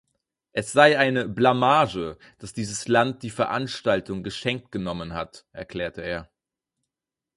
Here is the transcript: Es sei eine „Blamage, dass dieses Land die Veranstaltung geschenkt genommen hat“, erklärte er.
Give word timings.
Es 0.51 0.71
sei 0.71 0.97
eine 0.97 1.29
„Blamage, 1.29 2.17
dass 2.39 2.53
dieses 2.53 2.87
Land 2.87 3.21
die 3.21 3.29
Veranstaltung 3.29 4.23
geschenkt 4.23 4.71
genommen 4.71 5.13
hat“, 5.13 5.45
erklärte 5.53 6.01
er. 6.01 6.27